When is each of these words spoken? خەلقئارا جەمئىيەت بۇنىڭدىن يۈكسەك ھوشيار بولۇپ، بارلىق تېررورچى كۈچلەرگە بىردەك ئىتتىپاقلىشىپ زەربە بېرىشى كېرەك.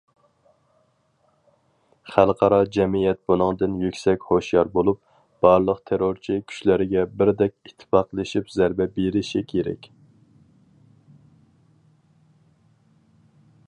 خەلقئارا 2.13 2.57
جەمئىيەت 2.77 3.19
بۇنىڭدىن 3.31 3.75
يۈكسەك 3.81 4.25
ھوشيار 4.29 4.71
بولۇپ، 4.77 5.01
بارلىق 5.47 5.83
تېررورچى 5.91 6.39
كۈچلەرگە 6.53 7.05
بىردەك 7.21 7.55
ئىتتىپاقلىشىپ 7.69 8.51
زەربە 8.57 8.89
بېرىشى 8.99 9.43
كېرەك. 9.55 9.89